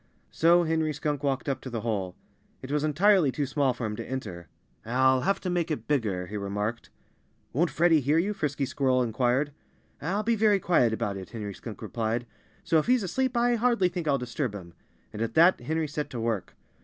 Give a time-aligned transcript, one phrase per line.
[0.31, 2.15] So Henry Skunk walked up to the hole.
[2.63, 4.47] It was entirely too small for him to enter.
[4.83, 6.89] "I'll have to make it bigger," he remarked.
[7.53, 9.51] "Won't Freddie hear you?" Frisky Squirrel inquired.
[10.01, 12.25] "I'll be very quiet about it," Henry Skunk replied.
[12.63, 14.73] "So if he's asleep I hardly think I'll disturb him."
[15.13, 16.55] And at that Henry set to work.